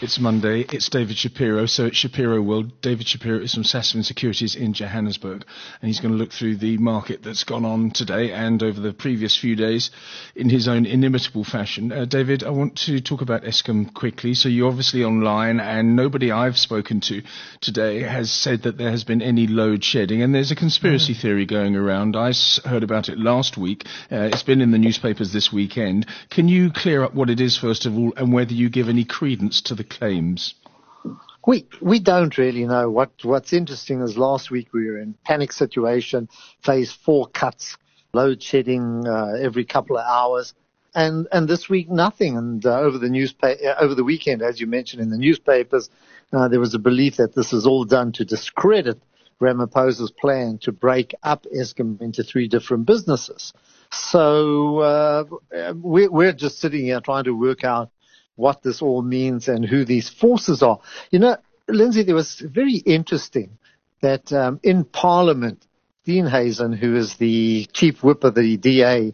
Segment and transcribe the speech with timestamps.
[0.00, 0.60] It's Monday.
[0.60, 1.66] It's David Shapiro.
[1.66, 2.80] So it's Shapiro World.
[2.82, 5.44] David Shapiro is from Sasfin Securities in Johannesburg,
[5.82, 8.92] and he's going to look through the market that's gone on today and over the
[8.92, 9.90] previous few days
[10.36, 11.90] in his own inimitable fashion.
[11.90, 14.34] Uh, David, I want to talk about Eskom quickly.
[14.34, 17.22] So you're obviously online, and nobody I've spoken to
[17.60, 21.20] today has said that there has been any load shedding, and there's a conspiracy mm.
[21.20, 22.14] theory going around.
[22.14, 22.32] I
[22.64, 23.84] heard about it last week.
[24.12, 26.06] Uh, it's been in the newspapers this weekend.
[26.30, 29.04] Can you clear up what it is first of all, and whether you give any
[29.04, 30.54] credence to the claims?
[31.46, 32.90] We we don't really know.
[32.90, 36.28] What what's interesting is last week we were in panic situation,
[36.62, 37.76] phase four cuts,
[38.12, 40.54] load shedding uh, every couple of hours,
[40.94, 42.36] and and this week nothing.
[42.36, 45.88] And uh, over the newspaper uh, over the weekend, as you mentioned in the newspapers,
[46.32, 49.00] uh, there was a belief that this is all done to discredit
[49.40, 53.52] Ramaphosa's plan to break up Eskom into three different businesses.
[53.90, 55.24] So uh,
[55.74, 57.90] we're, we're just sitting here trying to work out
[58.38, 60.78] what this all means and who these forces are.
[61.10, 61.36] You know,
[61.66, 63.58] Lindsay, there was very interesting
[64.00, 65.66] that um, in Parliament,
[66.06, 69.12] Steenhuisen, who is the chief whip of the DA,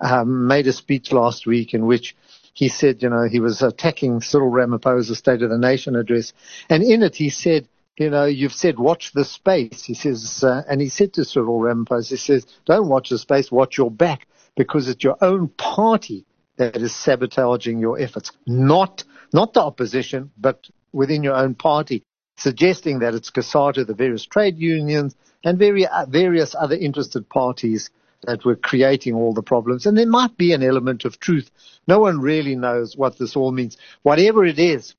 [0.00, 2.16] um, made a speech last week in which
[2.52, 6.32] he said, you know, he was attacking Cyril Ramaphosa's State of the Nation address.
[6.68, 9.84] And in it, he said, you know, you've said watch the space.
[9.84, 13.52] He says, uh, and he said to Cyril Ramaphosa, he says, don't watch the space,
[13.52, 18.32] watch your back because it's your own party that is sabotaging your efforts.
[18.46, 22.04] Not, not the opposition, but within your own party,
[22.36, 27.90] suggesting that it's COSATU, the various trade unions, and uh, various other interested parties
[28.22, 29.86] that were creating all the problems.
[29.86, 31.50] And there might be an element of truth.
[31.86, 33.76] No one really knows what this all means.
[34.02, 34.94] Whatever it is,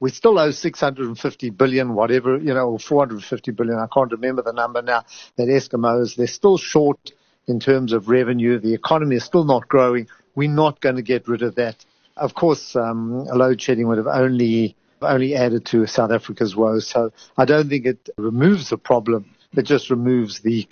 [0.00, 3.78] we still owe 650 billion, whatever, you know, or 450 billion.
[3.78, 5.04] I can't remember the number now
[5.36, 6.16] that Eskimos.
[6.16, 7.12] They're still short
[7.46, 8.58] in terms of revenue.
[8.58, 10.08] The economy is still not growing.
[10.34, 11.84] We're not going to get rid of that.
[12.16, 16.86] Of course, um, load shedding would have only only added to South Africa's woes.
[16.86, 19.34] So I don't think it removes the problem.
[19.56, 20.66] It just removes the,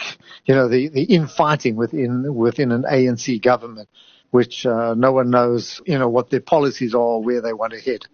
[0.47, 3.89] you know, the, the infighting within within an ANC government,
[4.31, 7.73] which uh, no one knows, you know, what their policies are, or where they want
[7.73, 8.07] to head.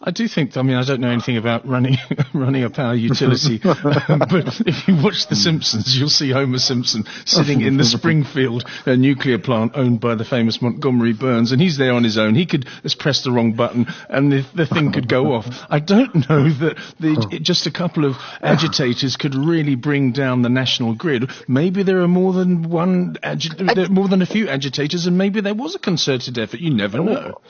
[0.00, 1.96] I do think, I mean, I don't know anything about running
[2.34, 7.62] running a power utility, but if you watch The Simpsons, you'll see Homer Simpson sitting
[7.62, 11.94] in the Springfield uh, nuclear plant owned by the famous Montgomery Burns, and he's there
[11.94, 12.36] on his own.
[12.36, 15.46] He could just press the wrong button, and the, the thing could go off.
[15.68, 20.48] I don't know that the, just a couple of agitators could really bring down the
[20.48, 21.28] national grid.
[21.48, 25.54] Maybe there are more than one, agi- more than a few agitators, and maybe there
[25.54, 26.60] was a concerted effort.
[26.60, 27.40] You never know.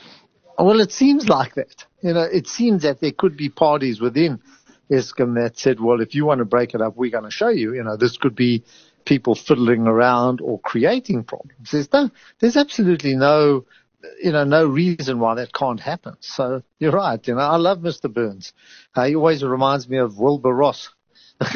[0.59, 1.85] Well, it seems like that.
[2.01, 4.41] You know, it seems that there could be parties within
[4.91, 7.47] Eskom that said, well, if you want to break it up, we're going to show
[7.47, 7.73] you.
[7.73, 8.63] You know, this could be
[9.05, 11.71] people fiddling around or creating problems.
[11.71, 13.65] There's no, there's absolutely no,
[14.21, 16.17] you know, no reason why that can't happen.
[16.19, 17.25] So you're right.
[17.25, 18.11] You know, I love Mr.
[18.11, 18.53] Burns.
[18.95, 20.89] Uh, he always reminds me of Wilbur Ross.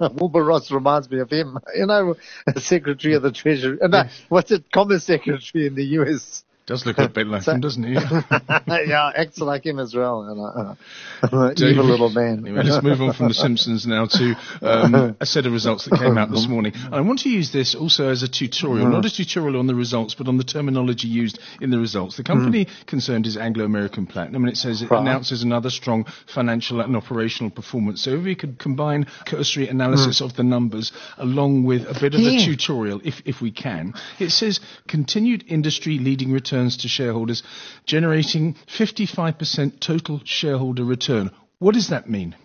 [0.00, 1.58] Wilbur Ross reminds me of him.
[1.76, 2.16] You know,
[2.56, 3.78] Secretary of the Treasury.
[3.80, 4.72] Uh, no, what's it?
[4.72, 6.44] Commerce Secretary in the U.S.
[6.66, 7.92] Does look a bit like so, him, doesn't he?
[8.66, 10.76] yeah, acts like him as well.
[11.22, 12.38] Uh, uh, evil little man.
[12.38, 15.98] Anyway, let's move on from The Simpsons now to um, a set of results that
[15.98, 16.72] came out this morning.
[16.74, 19.74] And I want to use this also as a tutorial, not a tutorial on the
[19.74, 22.16] results, but on the terminology used in the results.
[22.16, 22.86] The company mm.
[22.86, 25.00] concerned is Anglo American Platinum, and it says it right.
[25.00, 28.02] announces another strong financial and operational performance.
[28.02, 30.24] So if we could combine cursory analysis mm.
[30.24, 32.40] of the numbers along with a bit of yeah.
[32.40, 37.42] a tutorial, if, if we can, it says continued industry leading return returns to shareholders,
[37.84, 41.32] generating 55% total shareholder return.
[41.58, 42.36] What does that mean?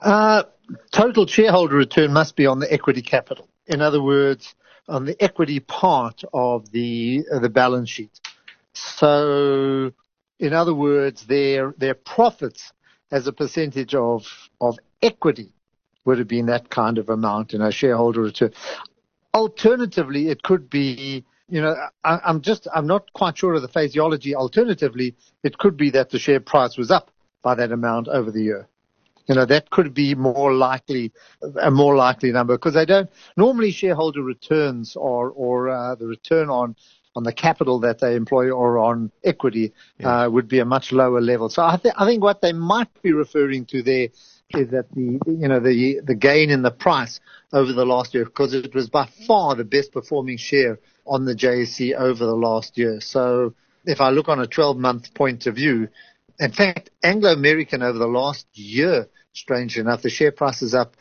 [0.00, 0.44] Uh,
[0.92, 3.48] total shareholder return must be on the equity capital.
[3.66, 4.54] In other words,
[4.88, 8.20] on the equity part of the uh, the balance sheet.
[8.72, 9.92] So,
[10.38, 12.72] in other words, their their profits
[13.10, 14.26] as a percentage of
[14.60, 15.52] of equity
[16.04, 18.52] would have been that kind of amount in a shareholder return.
[19.34, 21.74] Alternatively, it could be you know,
[22.04, 24.34] I, I'm just, I'm not quite sure of the phraseology.
[24.34, 27.10] Alternatively, it could be that the share price was up
[27.42, 28.68] by that amount over the year.
[29.26, 31.12] You know, that could be more likely,
[31.60, 36.50] a more likely number because they don't, normally shareholder returns or, or, uh, the return
[36.50, 36.74] on,
[37.14, 40.22] on the capital that they employ or on equity, yeah.
[40.22, 41.48] uh, would be a much lower level.
[41.48, 44.08] So I, th- I think what they might be referring to there
[44.54, 47.20] is that the, you know, the, the gain in the price
[47.52, 51.34] over the last year because it was by far the best performing share on the
[51.34, 53.00] JSE over the last year.
[53.00, 53.54] So
[53.84, 55.88] if I look on a 12 month point of view,
[56.38, 60.96] in fact, Anglo American over the last year, strangely enough, the share price is up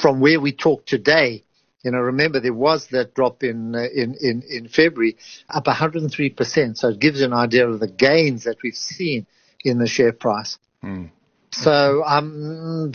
[0.00, 1.44] from where we talk today
[1.84, 5.16] You know, remember there was that drop in, uh, in, in, in February
[5.50, 6.76] up 103%.
[6.76, 9.26] So it gives you an idea of the gains that we've seen
[9.64, 10.58] in the share price.
[10.82, 11.10] Mm.
[11.54, 12.92] So, um,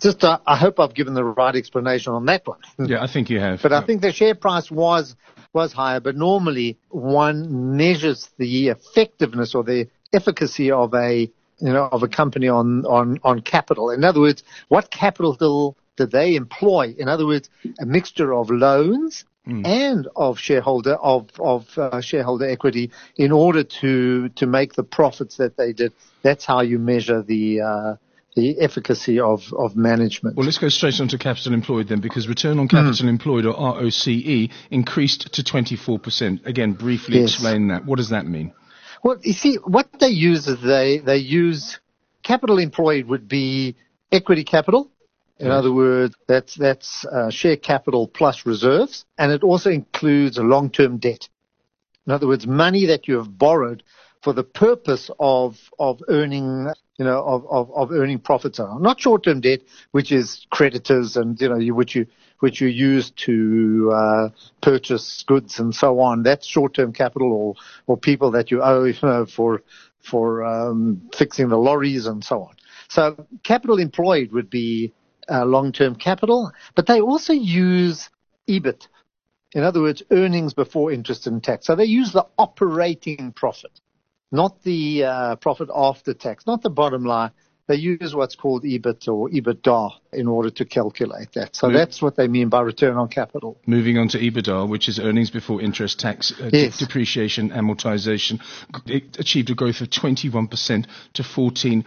[0.00, 2.58] just uh, I hope I've given the right explanation on that one.
[2.78, 3.60] Yeah, I think you have.
[3.62, 5.14] But I think the share price was
[5.52, 6.00] was higher.
[6.00, 12.08] But normally one measures the effectiveness or the efficacy of a you know of a
[12.08, 13.90] company on on on capital.
[13.90, 16.94] In other words, what capital did they employ?
[16.98, 19.66] In other words, a mixture of loans Mm.
[19.66, 25.38] and of shareholder of of uh, shareholder equity in order to to make the profits
[25.38, 25.92] that they did.
[26.22, 27.96] That's how you measure the uh,
[28.34, 30.36] the efficacy of, of management.
[30.36, 33.08] Well, let's go straight on to capital employed then, because return on capital mm.
[33.08, 36.46] employed or ROCE increased to 24%.
[36.46, 37.34] Again, briefly yes.
[37.34, 37.84] explain that.
[37.84, 38.52] What does that mean?
[39.02, 41.80] Well, you see, what they use is they they use
[42.22, 43.74] capital employed would be
[44.12, 44.90] equity capital
[45.38, 50.98] in other words, that's, that's uh, share capital plus reserves, and it also includes long-term
[50.98, 51.28] debt.
[52.06, 53.82] In other words, money that you have borrowed
[54.22, 58.60] for the purpose of, of earning, you know, of, of, of earning profits.
[58.60, 62.06] Not short-term debt, which is creditors and, you know, you, which you,
[62.38, 64.28] which you use to uh,
[64.60, 66.22] purchase goods and so on.
[66.22, 67.54] That's short-term capital or,
[67.86, 69.62] or people that you owe, you know, for,
[69.98, 72.54] for um, fixing the lorries and so on.
[72.88, 74.92] So capital employed would be
[75.30, 78.10] uh, long-term capital, but they also use
[78.48, 78.88] EBIT.
[79.54, 81.66] In other words, earnings before interest and tax.
[81.66, 83.80] So they use the operating profit,
[84.30, 87.32] not the uh, profit after tax, not the bottom line,
[87.68, 91.56] they use what's called EBIT or EBITDA in order to calculate that.
[91.56, 93.58] So that's what they mean by return on capital.
[93.66, 96.78] Moving on to EBITDA, which is earnings before interest, tax, uh, yes.
[96.78, 98.40] depreciation, amortization,
[98.86, 101.84] it achieved a growth of 21% to 14.5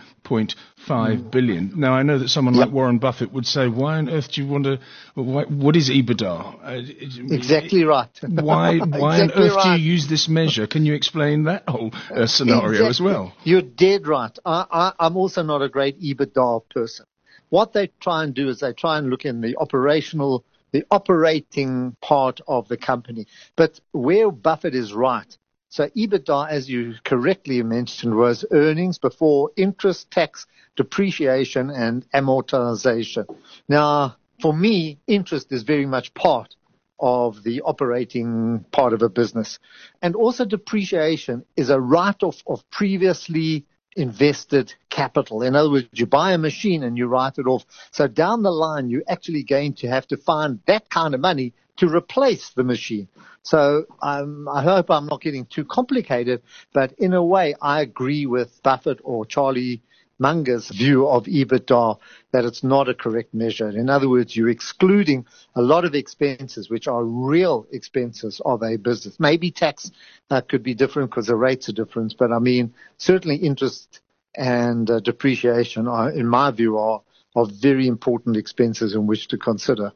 [0.87, 1.31] mm.
[1.31, 1.73] billion.
[1.75, 2.67] Now I know that someone yep.
[2.67, 4.79] like Warren Buffett would say, "Why on earth do you want to?
[5.13, 6.23] Why, what is EBITDA?"
[6.63, 8.09] Uh, exactly right.
[8.21, 8.77] Why?
[8.79, 9.77] Why exactly on earth right.
[9.77, 10.67] do you use this measure?
[10.67, 12.89] Can you explain that whole uh, scenario exactly.
[12.89, 13.33] as well?
[13.43, 14.37] You're dead right.
[14.45, 17.05] I, I, I'm also not a great EBITDA person.
[17.49, 21.95] What they try and do is they try and look in the operational, the operating
[22.01, 23.27] part of the company.
[23.55, 25.37] But where Buffett is right,
[25.69, 30.47] so EBITDA, as you correctly mentioned, was earnings before interest, tax,
[30.77, 33.25] depreciation, and amortization.
[33.67, 36.55] Now, for me, interest is very much part
[36.99, 39.59] of the operating part of a business.
[40.01, 43.65] And also depreciation is a write-off of previously
[43.95, 45.41] invested capital.
[45.41, 47.65] In other words, you buy a machine and you write it off.
[47.91, 51.53] So down the line, you're actually going to have to find that kind of money
[51.77, 53.07] to replace the machine.
[53.43, 56.41] So um, I hope I'm not getting too complicated,
[56.73, 59.81] but in a way, I agree with Buffett or Charlie
[60.19, 61.97] Munger's view of EBITDA
[62.31, 63.69] that it's not a correct measure.
[63.69, 65.25] In other words, you're excluding
[65.55, 69.19] a lot of expenses, which are real expenses of a business.
[69.19, 69.91] Maybe tax
[70.29, 74.01] uh, could be different because the rates are different, but I mean, certainly interest
[74.35, 77.01] and uh, depreciation are, in my view, are,
[77.35, 79.91] are very important expenses in which to consider.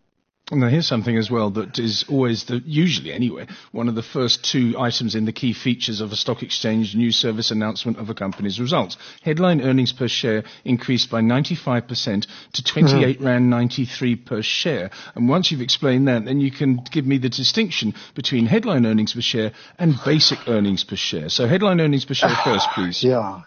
[0.52, 4.44] Now here's something as well that is always the, usually anyway, one of the first
[4.44, 8.16] two items in the key features of a stock exchange news service announcement of a
[8.16, 8.98] company's results.
[9.22, 13.26] Headline earnings per share increased by 95% to 28 mm-hmm.
[13.26, 14.90] rand 93 per share.
[15.14, 19.14] And once you've explained that, then you can give me the distinction between headline earnings
[19.14, 21.30] per share and basic earnings per share.
[21.30, 23.04] So headline earnings per share first, please.
[23.10, 23.42] Yeah.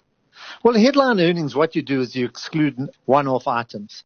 [0.64, 4.04] Well, headline earnings, what you do is you exclude one-off items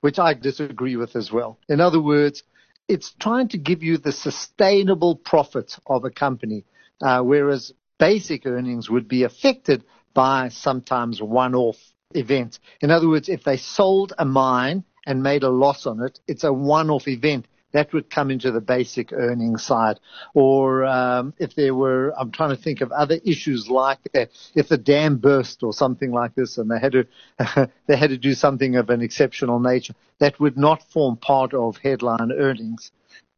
[0.00, 1.58] which I disagree with as well.
[1.68, 2.42] In other words,
[2.88, 6.64] it's trying to give you the sustainable profit of a company,
[7.00, 11.76] uh, whereas basic earnings would be affected by sometimes one-off
[12.14, 12.58] events.
[12.80, 16.44] In other words, if they sold a mine and made a loss on it, it's
[16.44, 20.00] a one-off event that would come into the basic earnings side.
[20.34, 24.30] Or um, if there were, I'm trying to think of other issues like that.
[24.54, 27.06] If the dam burst or something like this, and they had to
[27.86, 31.76] they had to do something of an exceptional nature, that would not form part of
[31.78, 32.90] headline earnings.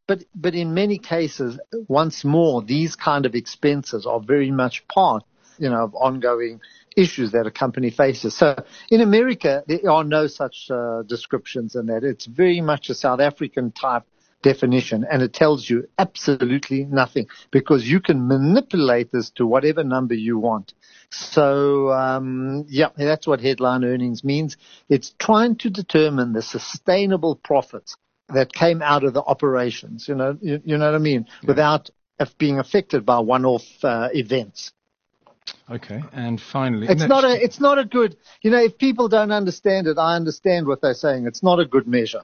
[0.07, 5.23] But but in many cases, once more, these kind of expenses are very much part,
[5.57, 6.59] you know, of ongoing
[6.95, 8.35] issues that a company faces.
[8.35, 8.55] So
[8.91, 12.03] in America, there are no such uh, descriptions in that.
[12.03, 14.03] It's very much a South African type
[14.43, 20.13] definition and it tells you absolutely nothing because you can manipulate this to whatever number
[20.13, 20.73] you want.
[21.09, 24.57] So, um, yeah, that's what headline earnings means.
[24.89, 27.95] It's trying to determine the sustainable profits
[28.29, 31.47] that came out of the operations, you know, you, you know what I mean, yeah.
[31.47, 31.89] without
[32.37, 34.71] being affected by one-off uh, events.
[35.69, 38.15] Okay, and finally, it's not a it's not a good.
[38.41, 41.25] You know, if people don't understand it, I understand what they're saying.
[41.27, 42.23] It's not a good measure.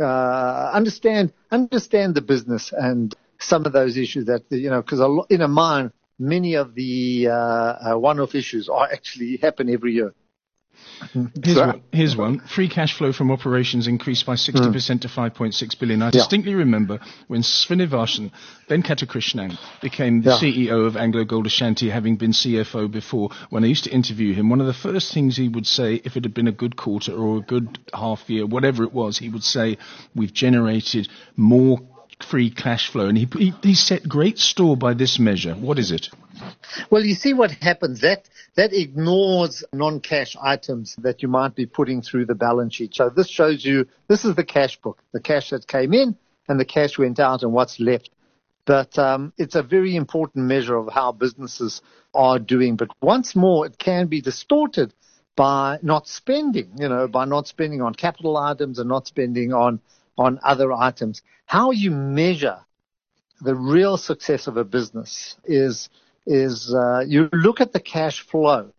[0.00, 5.40] Uh, understand understand the business and some of those issues that you know because in
[5.42, 10.14] a mine many of the uh, uh, one-off issues are actually happen every year.
[11.12, 12.40] Here's, so, one, here's one.
[12.40, 15.00] Free cash flow from operations increased by 60% mm.
[15.00, 16.02] to 5.6 billion.
[16.02, 16.58] I distinctly yeah.
[16.58, 18.30] remember when Srinivasan,
[18.68, 20.38] then Venkatakrishnan, became the yeah.
[20.38, 23.30] CEO of Anglo Gold Ashanti, having been CFO before.
[23.50, 26.16] When I used to interview him, one of the first things he would say, if
[26.16, 29.28] it had been a good quarter or a good half year, whatever it was, he
[29.28, 29.78] would say,
[30.14, 31.80] we've generated more
[32.22, 33.08] free cash flow.
[33.08, 35.54] And he, he, he set great store by this measure.
[35.54, 36.08] What is it?
[36.90, 38.00] Well, you see what happens.
[38.00, 42.94] That that ignores non-cash items that you might be putting through the balance sheet.
[42.94, 46.16] So this shows you this is the cash book, the cash that came in
[46.48, 48.10] and the cash went out and what's left.
[48.64, 51.82] But um, it's a very important measure of how businesses
[52.14, 52.76] are doing.
[52.76, 54.94] But once more, it can be distorted
[55.34, 59.80] by not spending, you know, by not spending on capital items and not spending on
[60.18, 61.22] on other items.
[61.46, 62.58] How you measure
[63.40, 65.88] the real success of a business is
[66.26, 68.72] is uh, you look at the cash flow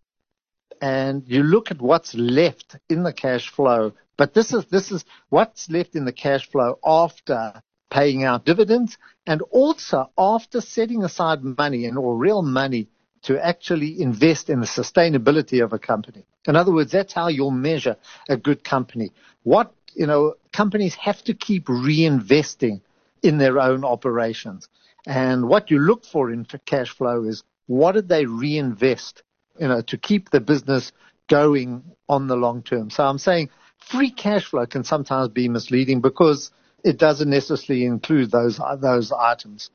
[0.80, 3.92] and you look at what's left in the cash flow.
[4.16, 8.98] But this is this is what's left in the cash flow after paying out dividends
[9.26, 12.88] and also after setting aside money and or real money
[13.22, 16.26] to actually invest in the sustainability of a company.
[16.46, 17.96] In other words, that's how you'll measure
[18.28, 19.12] a good company.
[19.44, 22.80] What you know, companies have to keep reinvesting
[23.22, 24.68] in their own operations.
[25.06, 29.22] And what you look for in cash flow is what did they reinvest,
[29.58, 30.92] you know, to keep the business
[31.28, 32.90] going on the long term.
[32.90, 36.50] So I'm saying free cash flow can sometimes be misleading because
[36.82, 39.70] it doesn't necessarily include those those items.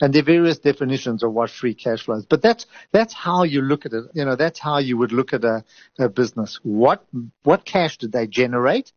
[0.00, 2.26] And there are various definitions of what free cash flow is.
[2.26, 4.04] But that's that's how you look at it.
[4.12, 5.64] You know, that's how you would look at a,
[5.98, 6.58] a business.
[6.62, 7.04] What
[7.42, 8.92] what cash did they generate?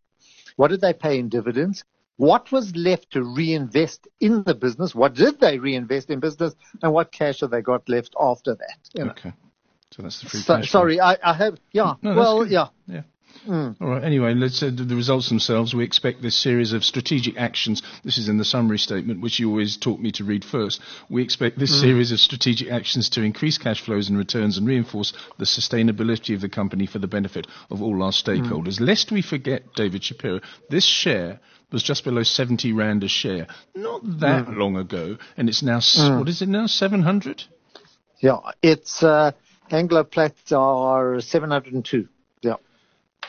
[0.56, 1.84] What did they pay in dividends?
[2.18, 4.94] What was left to reinvest in the business?
[4.94, 6.56] What did they reinvest in business?
[6.82, 8.80] And what cash have they got left after that?
[8.94, 9.12] You know?
[9.12, 9.34] Okay.
[9.92, 10.72] So that's the free so, cash.
[10.72, 11.94] Sorry, I, I, have, yeah.
[12.02, 12.68] No, well, yeah.
[12.88, 13.04] Yeah.
[13.46, 13.76] Mm.
[13.80, 14.04] All right.
[14.04, 15.74] Anyway, let's uh, the results themselves.
[15.74, 17.82] We expect this series of strategic actions.
[18.04, 20.82] This is in the summary statement, which you always taught me to read first.
[21.10, 21.82] We expect this mm.
[21.82, 26.42] series of strategic actions to increase cash flows and returns and reinforce the sustainability of
[26.42, 28.80] the company for the benefit of all our stakeholders.
[28.80, 28.88] Mm.
[28.88, 31.40] Lest we forget, David Shapiro, this share
[31.72, 34.58] was just below 70 rand a share not that mm.
[34.58, 36.20] long ago, and it's now mm.
[36.20, 37.44] what is it now 700?
[38.20, 39.32] Yeah, it's uh,
[39.70, 40.08] Anglo
[40.52, 42.08] are 702.
[42.42, 42.56] Yeah.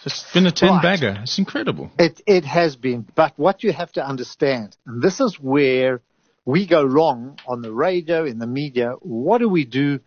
[0.05, 0.83] It's been a 10 right.
[0.83, 1.19] bagger.
[1.23, 1.91] It's incredible.
[1.99, 3.07] It, it has been.
[3.15, 6.01] But what you have to understand, and this is where
[6.45, 10.01] we go wrong on the radio, in the media, what do we do?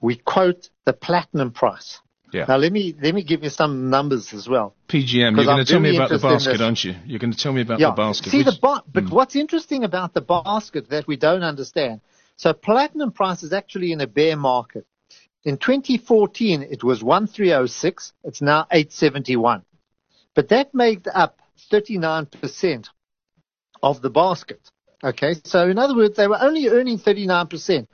[0.00, 1.98] We quote the platinum price.
[2.34, 2.46] Yeah.
[2.48, 4.74] Now let me let me give you some numbers as well.
[4.88, 5.36] PGM.
[5.36, 6.96] You're going to tell me about the basket, aren't you?
[7.06, 7.90] You're going to tell me about yeah.
[7.90, 8.30] the basket.
[8.30, 9.10] See which, the ba- but mm.
[9.10, 12.00] what's interesting about the basket that we don't understand?
[12.36, 14.84] So platinum price is actually in a bear market.
[15.44, 18.12] In 2014, it was 1306.
[18.24, 19.62] It's now 871.
[20.34, 21.38] But that made up
[21.70, 22.88] 39%
[23.80, 24.60] of the basket.
[25.04, 25.34] Okay.
[25.44, 27.86] So in other words, they were only earning 39%.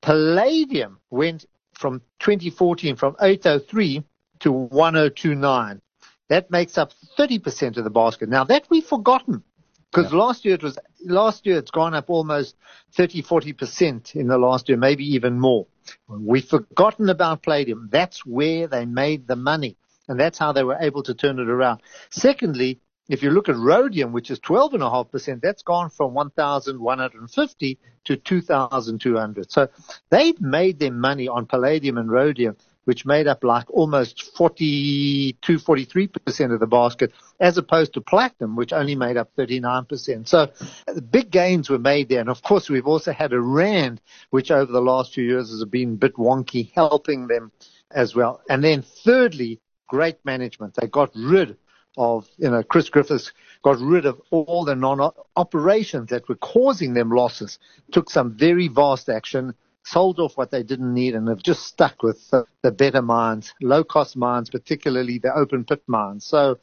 [0.00, 1.46] Palladium went
[1.82, 4.04] from 2014 from 803
[4.38, 5.82] to 1029.
[6.28, 8.28] That makes up 30% of the basket.
[8.28, 9.42] Now that we've forgotten
[9.90, 10.18] because yeah.
[10.18, 12.56] last year it was, last year it's gone up almost
[12.94, 15.66] 30, 40% in the last year, maybe even more.
[16.08, 17.90] We've forgotten about palladium.
[17.92, 19.76] That's where they made the money
[20.08, 21.82] and that's how they were able to turn it around.
[22.10, 29.50] Secondly, if you look at rhodium, which is 12.5%, that's gone from 1,150 to 2,200.
[29.50, 29.68] So
[30.10, 36.54] they've made their money on palladium and rhodium, which made up like almost 42, 43%
[36.54, 40.28] of the basket, as opposed to platinum, which only made up 39%.
[40.28, 40.50] So
[40.86, 42.20] the big gains were made there.
[42.20, 45.64] And of course, we've also had a rand, which over the last few years has
[45.64, 47.52] been a bit wonky, helping them
[47.90, 48.40] as well.
[48.48, 50.74] And then thirdly, great management.
[50.74, 51.56] They got rid
[51.96, 53.32] of, you know, Chris Griffiths
[53.62, 57.58] got rid of all the non-operations that were causing them losses,
[57.92, 62.02] took some very vast action, sold off what they didn't need and have just stuck
[62.02, 66.24] with the, the better mines, low cost mines, particularly the open pit mines.
[66.24, 66.58] So,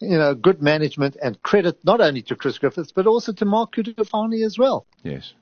[0.00, 3.74] you know, good management and credit not only to Chris Griffiths, but also to Mark
[3.74, 4.86] Cutifani as well.
[5.02, 5.34] Yes.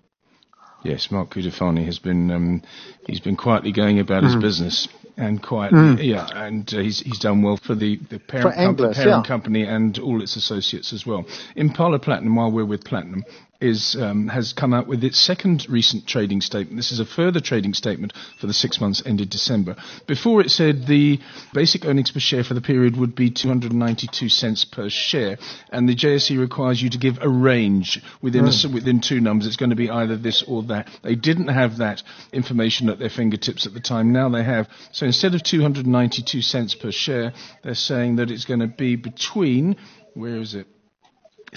[0.85, 2.63] Yes, Mark Cutifani has been um,
[3.07, 4.27] he's been quietly going about mm.
[4.27, 6.05] his business and quietly, mm.
[6.05, 9.29] yeah, and uh, he's he's done well for the the parent, Anglo's, parent yeah.
[9.29, 11.25] company and all its associates as well.
[11.55, 13.25] Impala Platinum, while we're with Platinum,
[13.63, 16.77] is um, has come out with its second recent trading statement.
[16.77, 19.77] This is a further trading statement for the six months ended December.
[20.07, 21.21] Before it said the
[21.55, 25.39] basic earnings per share for the period would be 292 cents per share,
[25.71, 29.47] and the JSE requires you to give a range within a, within two numbers.
[29.47, 30.89] It's going to be either this or that.
[31.03, 32.03] They didn't have that
[32.33, 34.13] information at their fingertips at the time.
[34.13, 34.69] Now they have.
[34.93, 39.77] So instead of 292 cents per share, they're saying that it's going to be between
[40.15, 40.67] where is it?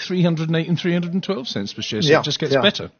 [0.00, 2.02] 308 and 312 cents per share.
[2.02, 2.62] So Yeah, it just gets yeah.
[2.62, 2.90] better.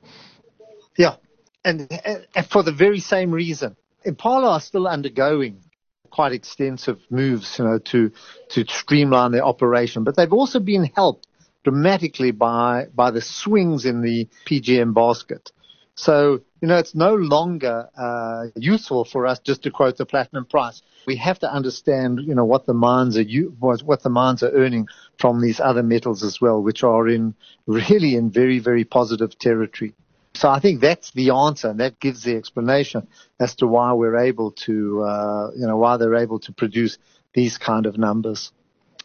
[0.96, 1.16] Yeah,
[1.64, 1.88] and,
[2.34, 5.62] and for the very same reason, Impala are still undergoing
[6.10, 8.10] quite extensive moves, you know, to
[8.50, 11.26] to streamline their operation, but they've also been helped
[11.64, 15.52] dramatically by by the swings in the PGM basket.
[15.96, 20.44] So you know, it's no longer uh, useful for us just to quote the platinum
[20.44, 20.82] price.
[21.06, 23.24] We have to understand, you know, what the mines are
[23.58, 24.88] what, what the mines are earning
[25.18, 27.34] from these other metals as well, which are in
[27.66, 29.94] really in very very positive territory.
[30.34, 33.08] So I think that's the answer, and that gives the explanation
[33.40, 36.98] as to why we're able to, uh, you know, why they're able to produce
[37.32, 38.52] these kind of numbers.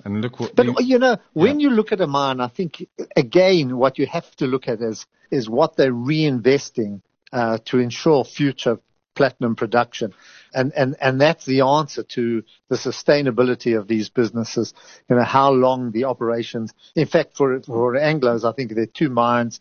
[0.03, 0.55] And look what.
[0.55, 4.07] But the- you know, when you look at a mine, I think again, what you
[4.07, 8.79] have to look at is is what they're reinvesting uh, to ensure future
[9.15, 10.13] platinum production,
[10.53, 14.73] and and and that's the answer to the sustainability of these businesses.
[15.09, 16.73] You know, how long the operations.
[16.95, 19.59] In fact, for for Anglo's, I think there are two mines.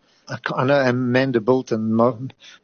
[0.54, 1.64] I know Amanda Mo-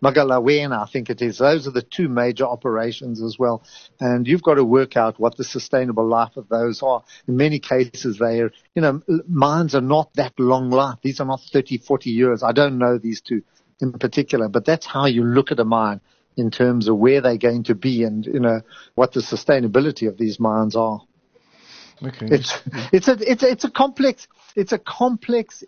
[0.02, 1.38] Mogalakwena, I think it is.
[1.38, 3.62] Those are the two major operations as well.
[4.00, 7.02] And you've got to work out what the sustainable life of those are.
[7.26, 10.98] In many cases, they are, you know, mines are not that long life.
[11.02, 12.42] These are not 30, 40 years.
[12.42, 13.42] I don't know these two
[13.80, 16.00] in particular, but that's how you look at a mine
[16.36, 18.60] in terms of where they're going to be and, you know,
[18.94, 21.00] what the sustainability of these mines are.
[22.02, 22.26] okay.
[22.30, 22.58] It's
[22.92, 25.64] it's a it's a, it's a complex it's a complex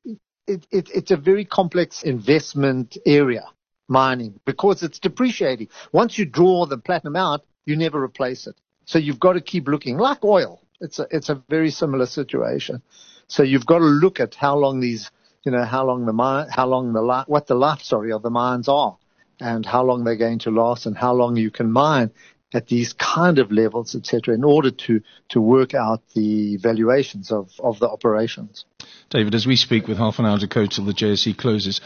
[0.48, 3.44] it, it, it's a very complex investment area
[3.88, 5.68] mining because it's depreciating.
[5.92, 8.56] Once you draw the platinum out, you never replace it.
[8.84, 10.62] So you've got to keep looking like oil.
[10.80, 12.82] It's a it's a very similar situation.
[13.26, 15.10] So you've got to look at how long these
[15.44, 18.22] you know how long the mine how long the li- what the life sorry of
[18.22, 18.96] the mines are
[19.40, 22.10] and how long they're going to last and how long you can mine
[22.54, 27.50] at these kind of levels, etc., in order to, to work out the valuations of,
[27.60, 28.64] of the operations.
[29.10, 31.80] David, as we speak with half an hour to go till the JSE closes,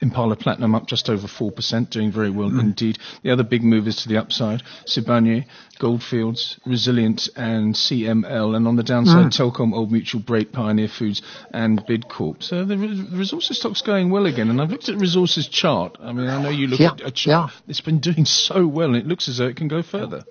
[0.00, 2.60] Impala Platinum up just over 4%, doing very well Hmm.
[2.60, 2.98] indeed.
[3.24, 5.46] The other big movers to the upside, Sibanye,
[5.80, 8.54] Gold Fields, Resilience and CML.
[8.54, 9.28] And on the downside, Hmm.
[9.42, 11.20] Telkom, Old Mutual, Brait, Pioneer Foods
[11.52, 12.44] and Bidcorp.
[12.44, 14.48] So the re- resources stock's going well again.
[14.50, 15.96] And I've looked at the resources chart.
[16.00, 17.50] I mean, I know you look Yeah, at a chart.
[17.52, 17.60] yeah.
[17.66, 20.22] It's been doing so well and it looks as though it can go further.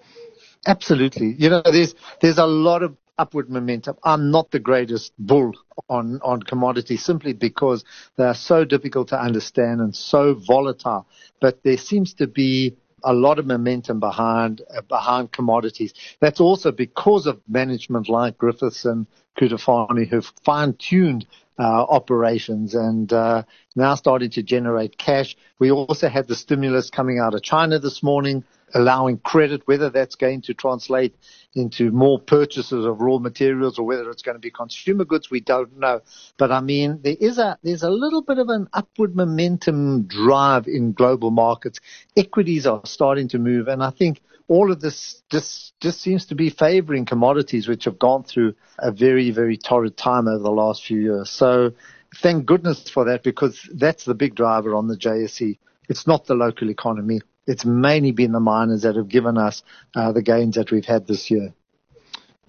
[0.66, 1.36] Absolutely.
[1.38, 3.98] You know, there's there's a lot of upward momentum.
[4.04, 5.54] I'm not the greatest bull
[5.90, 7.84] on on commodities simply because
[8.18, 11.08] they are so difficult to understand and so volatile.
[11.42, 15.94] But there seems to be a lot of momentum behind uh, behind commodities.
[16.20, 21.26] That's also because of management like Griffiths and Cutifani who've fine-tuned
[21.60, 23.44] uh, operations and uh,
[23.76, 25.36] now starting to generate cash.
[25.60, 30.16] We also had the stimulus coming out of China this morning, allowing credit, whether that's
[30.16, 31.16] going to translate
[31.56, 35.40] into more purchases of raw materials or whether it's going to be consumer goods, we
[35.40, 36.02] don't know.
[36.38, 40.68] But I mean, there is a there's a little bit of an upward momentum drive
[40.68, 41.80] in global markets.
[42.16, 46.36] Equities are starting to move, and I think all of this just just seems to
[46.36, 50.86] be favoring commodities, which have gone through a very very torrid time over the last
[50.86, 51.30] few years.
[51.30, 51.74] So
[52.22, 55.58] thank goodness for that because that's the big driver on the JSE.
[55.90, 57.22] It's not the local economy.
[57.46, 59.64] It's mainly been the miners that have given us
[59.96, 61.54] uh, the gains that we've had this year.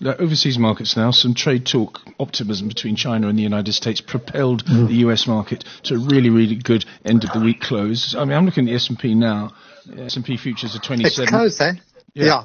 [0.01, 4.65] The overseas markets now, some trade talk optimism between China and the United States propelled
[4.65, 4.87] Mm.
[4.87, 8.15] the US market to a really, really good end of the week close.
[8.17, 9.53] I mean, I'm looking at the S&P now.
[9.97, 11.35] S&P futures are 27.
[11.35, 11.73] eh?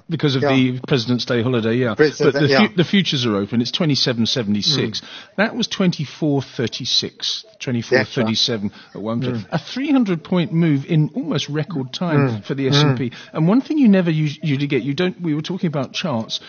[0.09, 0.49] Because of yeah.
[0.55, 1.95] the President's Day holiday, yeah.
[1.97, 2.67] But the, yeah.
[2.67, 2.75] Mm.
[2.75, 3.61] the futures are open.
[3.61, 5.01] It's 27.76.
[5.37, 9.31] That was 24.36, 24.37 at one Mm.
[9.33, 9.47] point.
[9.51, 13.11] A 300 point move in almost record time for the S&P.
[13.31, 16.39] And one thing you never us- usually get, you don't, we were talking about charts,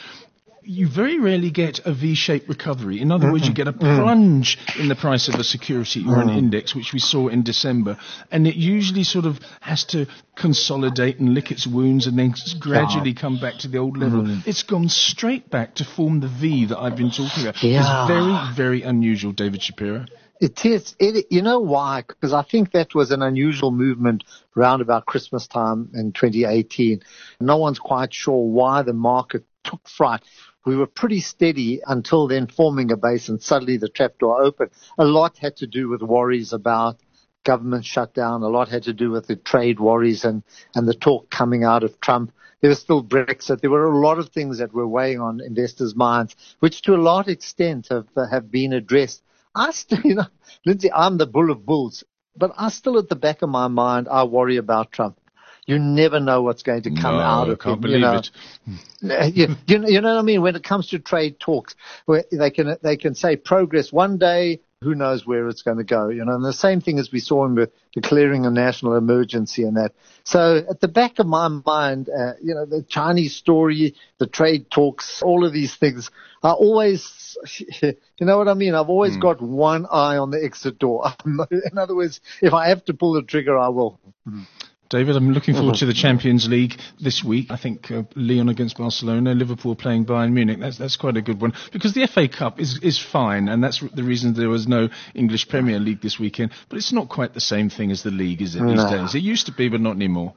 [0.64, 3.00] you very rarely get a V-shaped recovery.
[3.00, 3.79] In other words, you get a mm.
[3.81, 6.38] plunge in the price of a security or an mm.
[6.38, 7.98] index, which we saw in December,
[8.31, 12.59] and it usually sort of has to consolidate and lick its wounds and then ah.
[12.59, 14.22] gradually come back to the old level.
[14.22, 14.46] Mm.
[14.46, 17.62] It's gone straight back to form the V that I've been talking about.
[17.62, 17.81] Yeah.
[17.81, 20.07] It's very, very unusual, David Shapiro.
[20.40, 20.96] It is.
[20.98, 22.03] It, you know why?
[22.07, 24.24] Because I think that was an unusual movement
[24.55, 27.03] round about Christmas time in 2018.
[27.40, 30.22] No one's quite sure why the market took fright.
[30.64, 34.70] We were pretty steady until then forming a base and suddenly the trapdoor opened.
[34.98, 36.96] A lot had to do with worries about
[37.44, 38.42] government shutdown.
[38.42, 40.42] A lot had to do with the trade worries and,
[40.74, 42.33] and the talk coming out of Trump.
[42.61, 43.61] There was still Brexit.
[43.61, 46.96] There were a lot of things that were weighing on investors' minds, which to a
[46.96, 49.22] large extent have, have been addressed.
[49.55, 50.27] I still, you know,
[50.64, 52.05] Lindsay, I'm the bull of bulls,
[52.37, 55.20] but I still at the back of my mind, I worry about Trump.
[55.66, 58.00] You never know what's going to come no, out of I can't him, believe you
[58.00, 58.18] know.
[58.18, 58.31] it.
[59.37, 60.42] you, you, know, you know what I mean?
[60.42, 61.74] When it comes to trade talks,
[62.07, 65.85] where they can they can say progress one day, who knows where it's going to
[65.85, 66.09] go?
[66.11, 69.77] You know, and the same thing as we saw in declaring a national emergency and
[69.77, 69.92] that.
[70.24, 74.70] So at the back of my mind, uh, you know, the Chinese story, the trade
[74.70, 76.11] talks, all of these things
[76.42, 77.37] are always,
[77.83, 78.74] you know what I mean?
[78.74, 79.20] I've always Mm.
[79.20, 81.07] got one eye on the exit door.
[81.27, 83.98] in other words, if I have to pull the trigger, I will.
[84.94, 85.61] David, I'm looking Mm-hmm.
[85.61, 87.48] forward to the Champions League this week.
[87.50, 90.59] I think uh, Lyon against Barcelona, Liverpool playing Bayern Munich.
[90.61, 93.80] That's that's quite a good one because the FA Cup is is fine, and that's
[93.80, 96.52] the reason there was no English Premier League this weekend.
[96.68, 98.61] But it's not quite the same thing as the league, is it?
[98.61, 98.88] These No.
[98.88, 100.35] days, it used to be, but not anymore.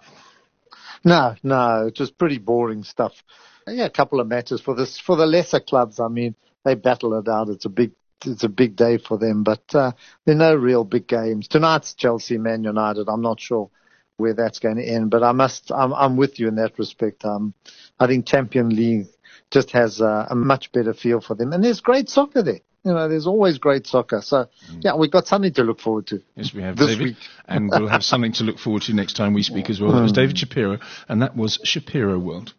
[1.05, 3.13] No, no, it's just pretty boring stuff.
[3.67, 5.99] Yeah, a couple of matches for this for the lesser clubs.
[5.99, 7.49] I mean, they battle it out.
[7.49, 7.91] It's a big
[8.25, 9.91] it's a big day for them, but uh,
[10.25, 11.47] there are no real big games.
[11.47, 13.07] Tonight's Chelsea Man United.
[13.07, 13.69] I'm not sure
[14.17, 17.23] where that's going to end, but I must I'm I'm with you in that respect.
[17.23, 17.53] Um,
[17.99, 19.07] I think Champion League
[19.51, 22.59] just has a, a much better feel for them, and there's great soccer there.
[22.83, 24.21] You know, there's always great soccer.
[24.21, 24.47] So
[24.81, 26.21] yeah, we've got something to look forward to.
[26.35, 27.17] Yes, we have This David, week.
[27.45, 29.91] and we'll have something to look forward to next time we speak as well.
[29.91, 32.53] That was David Shapiro, and that was Shapiro World.